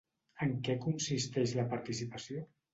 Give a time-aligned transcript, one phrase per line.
[0.45, 2.45] En què consisteix la participació?